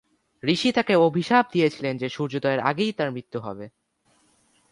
ঋষি 0.43 0.69
তাকে 0.71 0.93
অভিশাপ 0.95 1.45
দিয়েছিলেন 1.53 1.93
যে 1.97 2.07
সূর্যোদয়ের 2.09 2.59
আগেই 2.59 2.91
তার 2.91 3.09
মৃত্যু 3.11 3.37
ঘটবে। 3.39 3.67